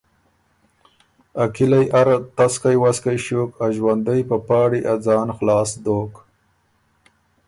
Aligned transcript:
ا 1.43 1.45
کِلئ 1.55 1.85
اره 1.99 2.15
تسکئ 2.35 2.77
وسکئ 2.83 3.17
ݭیوک، 3.23 3.51
ا 3.63 3.65
ݫوندئ 3.75 4.21
په 4.29 4.37
پاړی 4.47 4.79
ا 4.91 4.93
ځان 5.05 5.27
خلاص 5.37 5.69
دوک۔ 5.83 6.13